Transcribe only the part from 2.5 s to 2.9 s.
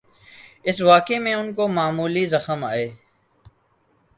آئے۔